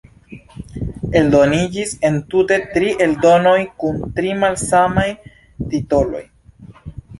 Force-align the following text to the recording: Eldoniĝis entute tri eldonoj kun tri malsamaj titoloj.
Eldoniĝis 1.19 1.93
entute 2.09 2.57
tri 2.73 2.95
eldonoj 3.07 3.53
kun 3.85 4.01
tri 4.19 4.35
malsamaj 4.43 5.07
titoloj. 5.77 6.27